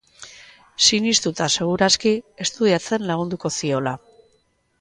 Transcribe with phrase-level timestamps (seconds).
[0.85, 2.15] Sinistuta seguruaski,
[2.47, 3.95] estudiatzen lagunduko ziola.